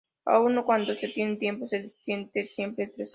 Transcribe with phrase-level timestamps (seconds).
[0.25, 3.09] Aun cuando se tiene tiempo, se siente siempre estresado.